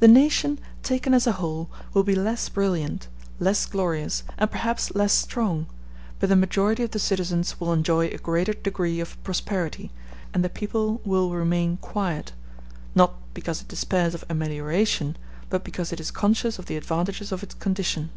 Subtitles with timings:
[0.00, 5.12] The nation, taken as a whole, will be less brilliant, less glorious, and perhaps less
[5.12, 5.66] strong;
[6.18, 9.90] but the majority of the citizens will enjoy a greater degree of prosperity,
[10.32, 12.32] and the people will remain quiet,
[12.94, 15.18] not because it despairs of amelioration,
[15.50, 18.08] but because it is conscious of the advantages of its condition.